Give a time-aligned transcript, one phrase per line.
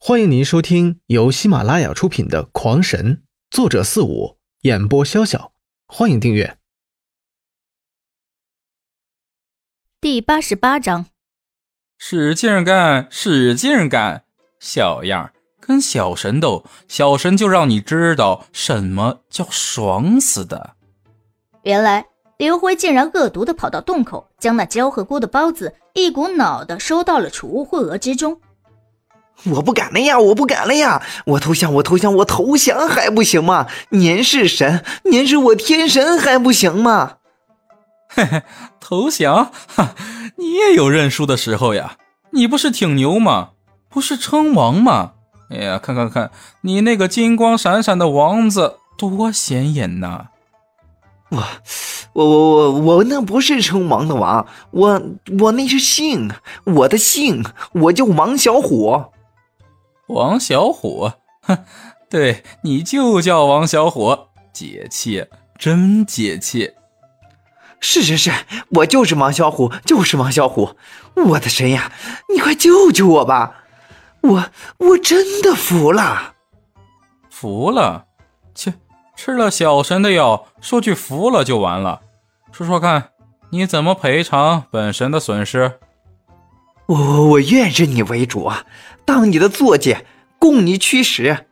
[0.00, 3.16] 欢迎您收听由喜马拉雅出品的《狂神》，
[3.50, 5.50] 作者四五，演播潇潇。
[5.88, 6.56] 欢迎订阅。
[10.00, 11.06] 第八十八章，
[11.98, 14.22] 使劲干，使劲干，
[14.60, 20.76] 小样跟小神斗，小神就让你知道什么叫爽死的。
[21.64, 22.06] 原来
[22.38, 28.40] 刘辉竟然恶毒的跑到洞口，将那焦和锅的包子一股脑的收到了储物会额之中。
[29.44, 30.18] 我不敢了呀！
[30.18, 31.00] 我不敢了呀！
[31.24, 31.72] 我投降！
[31.74, 32.12] 我投降！
[32.16, 33.66] 我投降还不行吗？
[33.90, 37.18] 您是神，您是我天神还不行吗？
[38.08, 38.42] 嘿嘿，
[38.80, 39.50] 投降？
[39.68, 39.94] 哈，
[40.36, 41.96] 你也有认输的时候呀！
[42.32, 43.50] 你不是挺牛吗？
[43.88, 45.12] 不是称王吗？
[45.50, 46.30] 哎呀，看看看，
[46.62, 50.26] 你那个金光闪闪的王字多显眼呐！
[51.30, 51.42] 我，
[52.12, 55.00] 我，我，我，我那不是称王的王，我，
[55.38, 56.30] 我那是姓，
[56.64, 59.04] 我的姓，我叫王小虎。
[60.08, 61.12] 王小虎，
[61.42, 61.64] 哼，
[62.10, 64.16] 对你就叫王小虎，
[64.52, 65.26] 解气，
[65.58, 66.72] 真解气。
[67.80, 68.32] 是是是，
[68.70, 70.74] 我就是王小虎，就是王小虎。
[71.14, 71.92] 我的神呀，
[72.32, 73.64] 你快救救我吧！
[74.22, 74.44] 我
[74.78, 76.34] 我真的服了，
[77.30, 78.06] 服了。
[78.54, 78.74] 切，
[79.14, 82.00] 吃了小神的药，说句服了就完了。
[82.50, 83.10] 说说看，
[83.50, 85.78] 你怎么赔偿本神的损失？
[86.88, 88.64] 我我愿认你为主啊，
[89.04, 89.94] 当你的坐骑，
[90.38, 91.44] 供你驱使。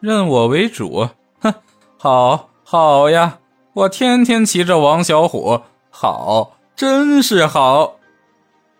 [0.00, 1.54] 认我为主，哼，
[1.96, 3.38] 好，好呀，
[3.74, 8.00] 我天天骑着王小虎，好，真是好。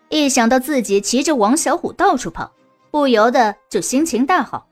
[0.09, 2.51] 一想到自己骑着王小虎到处跑，
[2.91, 4.67] 不由得就心情大好。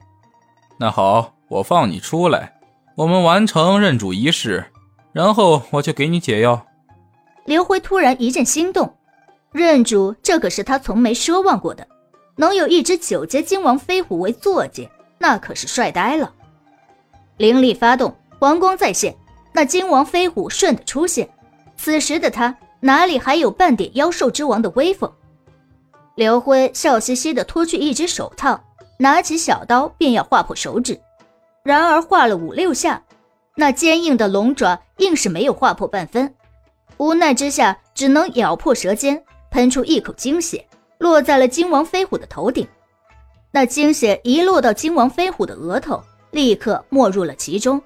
[0.78, 2.60] 那好，我放你出来，
[2.94, 4.66] 我们完成认主仪式，
[5.14, 6.66] 然后我就给你解药。
[7.46, 8.94] 刘辉突然一阵心动。
[9.54, 11.86] 认主，这可是他从没奢望过的。
[12.34, 16.32] 能有一只九阶金王飞虎为坐骑，那可是帅呆了。
[17.36, 19.14] 灵力发动，黄光再现，
[19.52, 21.28] 那金王飞虎瞬的出现。
[21.76, 25.12] 此时的他哪里还有半点妖兽之王的威风？
[26.16, 28.60] 刘辉笑嘻嘻的脱去一只手套，
[28.98, 31.00] 拿起小刀便要划破手指，
[31.62, 33.00] 然而划了五六下，
[33.54, 36.34] 那坚硬的龙爪硬是没有划破半分。
[36.96, 39.22] 无奈之下，只能咬破舌尖。
[39.54, 40.66] 喷出一口精血，
[40.98, 42.66] 落在了金王飞虎的头顶。
[43.52, 47.80] 那精血一落到金王飞虎的额头，立刻没入了其中。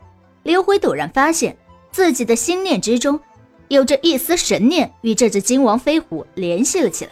[0.45, 1.55] 刘辉陡然发现
[1.93, 3.21] 自己的心念之中，
[3.69, 7.11] 有着一丝神念与这只金王飞虎联系了起来，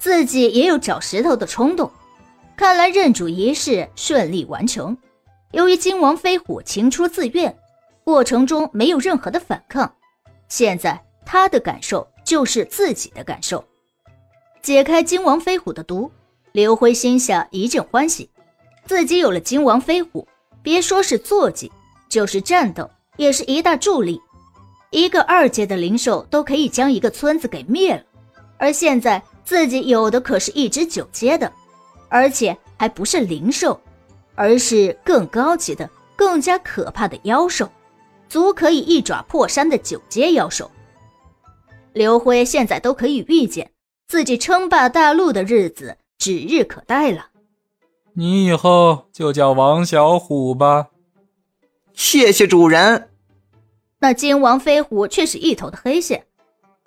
[0.00, 1.88] 自己也有找石头的冲动。
[2.56, 4.98] 看来认主仪式顺利完成。
[5.52, 7.56] 由于金王飞虎情出自愿，
[8.02, 9.94] 过程中没有任何的反抗，
[10.48, 13.64] 现在他的感受就是自己的感受。
[14.66, 16.10] 解开金王飞虎的毒，
[16.50, 18.28] 刘辉心下一阵欢喜，
[18.84, 20.26] 自己有了金王飞虎，
[20.60, 21.70] 别说是坐骑，
[22.08, 24.20] 就是战斗也是一大助力。
[24.90, 28.02] 一个二阶的灵兽都可以将一个村子给灭了，
[28.58, 31.52] 而现在自己有的可是一只九阶的，
[32.08, 33.80] 而且还不是灵兽，
[34.34, 37.70] 而是更高级的、更加可怕的妖兽，
[38.28, 40.68] 足可以一爪破山的九阶妖兽。
[41.92, 43.70] 刘辉现在都可以预见。
[44.08, 47.26] 自己称霸大陆的日子指日可待了。
[48.14, 50.86] 你以后就叫王小虎吧。
[51.92, 53.10] 谢谢主人。
[53.98, 56.24] 那金王飞虎却是一头的黑线，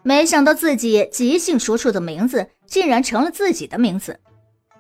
[0.04, 4.20] 没想到自己即兴说出的名字竟然成了自己的名字。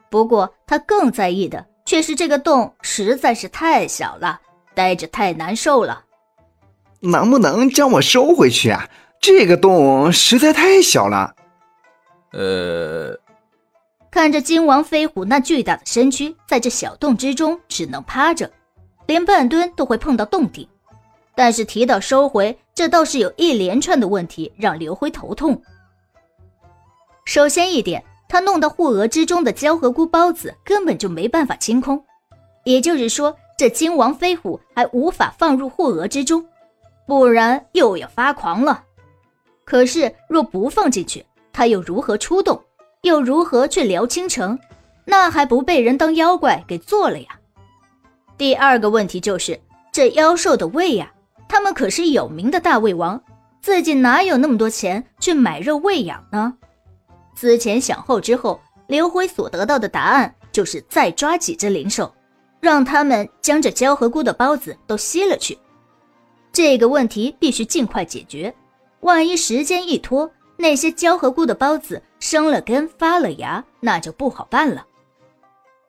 [0.09, 4.39] 不过他更在意的却是这个洞实在是太小了，
[4.73, 6.05] 待着太难受了。
[7.01, 8.89] 能不能将我收回去啊？
[9.19, 11.35] 这个洞实在太小了。
[12.31, 13.17] 呃，
[14.11, 18.51] 看着金王飞虎那巨大的身躯在这小洞之中只能趴着，
[19.07, 20.67] 连半蹲都会碰到洞顶。
[21.35, 25.61] 但是提到收回，这倒是有一连串的问题让刘辉头痛。
[27.25, 32.03] 首先一点，他弄到护额之中的胶合菇孢子根本就没办法清空，
[32.65, 36.45] 也就是说，这金王飞虎还无法放入护额之中，
[37.07, 38.83] 不然又要发狂了。
[39.63, 41.25] 可是若不放进去，
[41.59, 42.63] 他又如何出动？
[43.01, 44.57] 又如何去辽青城？
[45.03, 47.37] 那还不被人当妖怪给做了呀？
[48.37, 49.59] 第二个问题就是
[49.91, 51.11] 这妖兽的胃呀，
[51.49, 53.21] 他们可是有名的大胃王，
[53.59, 56.53] 自己哪有那么多钱去买肉喂养呢？
[57.35, 62.09] 思前想后之后，刘辉所得到的答案就是再抓几只灵兽，
[62.61, 65.57] 让他们将这胶和菇的包子都吸了去。
[66.53, 68.55] 这个问题必须尽快解决，
[69.01, 70.31] 万一时间一拖。
[70.61, 74.85] 那些胶和菇的孢子生了根发了芽，那就不好办了。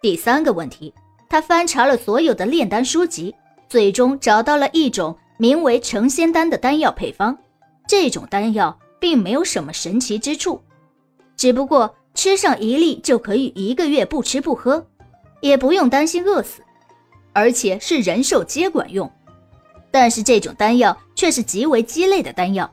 [0.00, 0.94] 第三个问题，
[1.28, 3.34] 他翻查了所有的炼丹书籍，
[3.69, 7.37] 最终找到了一种名为成仙丹的丹药配方。
[7.88, 10.62] 这种丹药并没有什么神奇之处，
[11.37, 14.87] 只不过吃上一粒就可以一个月不吃不喝，
[15.40, 16.62] 也不用担心饿死，
[17.32, 19.11] 而且是人兽皆管用。
[19.90, 22.73] 但是这种丹药却是极为鸡肋的丹药。